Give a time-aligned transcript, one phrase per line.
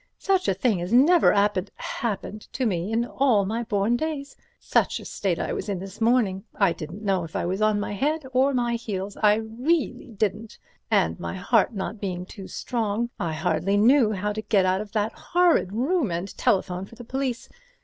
[0.17, 4.35] Such a thing has never 'appened—happened to me in all my born days.
[4.59, 7.91] Such a state I was in this morning—I didn't know if I was on my
[7.93, 10.57] head or my heels—I reely didn't,
[10.89, 14.91] and my heart not being too strong, I hardly knew how to get out of
[14.93, 17.47] that horrid room and telephone for the police.